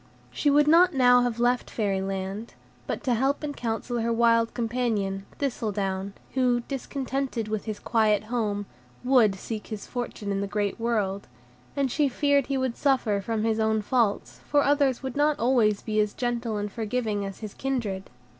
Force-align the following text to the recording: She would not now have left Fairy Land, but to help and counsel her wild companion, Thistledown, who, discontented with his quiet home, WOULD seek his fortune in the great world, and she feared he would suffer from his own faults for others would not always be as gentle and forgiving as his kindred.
She 0.31 0.49
would 0.49 0.67
not 0.67 0.95
now 0.95 1.21
have 1.21 1.39
left 1.39 1.69
Fairy 1.69 2.01
Land, 2.01 2.55
but 2.87 3.03
to 3.03 3.13
help 3.13 3.43
and 3.43 3.55
counsel 3.55 3.99
her 3.99 4.11
wild 4.11 4.55
companion, 4.55 5.27
Thistledown, 5.37 6.13
who, 6.33 6.61
discontented 6.61 7.47
with 7.47 7.65
his 7.65 7.77
quiet 7.79 8.23
home, 8.23 8.65
WOULD 9.03 9.35
seek 9.35 9.67
his 9.67 9.85
fortune 9.85 10.31
in 10.31 10.41
the 10.41 10.47
great 10.47 10.79
world, 10.79 11.27
and 11.75 11.91
she 11.91 12.09
feared 12.09 12.47
he 12.47 12.57
would 12.57 12.77
suffer 12.77 13.21
from 13.21 13.43
his 13.43 13.59
own 13.59 13.83
faults 13.83 14.39
for 14.47 14.63
others 14.63 15.03
would 15.03 15.15
not 15.15 15.37
always 15.37 15.83
be 15.83 15.99
as 15.99 16.15
gentle 16.15 16.57
and 16.57 16.71
forgiving 16.71 17.23
as 17.23 17.41
his 17.41 17.53
kindred. 17.53 18.09